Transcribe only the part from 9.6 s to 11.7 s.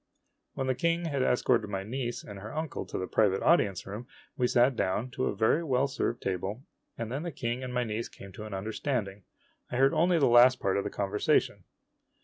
I heard only the last part of the conversation.